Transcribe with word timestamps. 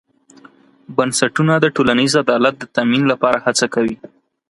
بنسټونه 0.95 1.53
د 1.59 1.65
ټولنیز 1.75 2.13
عدالت 2.23 2.53
د 2.59 2.63
تامین 2.75 3.03
لپاره 3.11 3.37
هڅه 3.45 3.65
کوي. 3.73 3.95